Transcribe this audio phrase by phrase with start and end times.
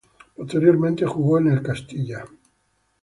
[0.35, 2.25] Posteriormente jugó en el Castilla.